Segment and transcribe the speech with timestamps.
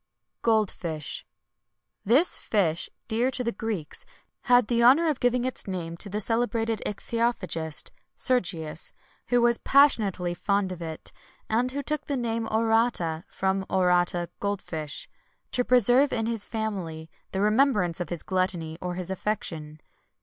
[0.41, 1.27] GOLD FISH.
[2.03, 4.07] This fish, dear to the Greeks,[XXI
[4.49, 8.93] 146] had the honour of giving its name to the celebrated icythyophagist, Sergius,
[9.29, 11.11] who was passionately fond of it,
[11.51, 15.07] and who took the name Orata (from Aurata gold fish),
[15.51, 19.79] to preserve in his family the remembrance of his gluttony or of his affection.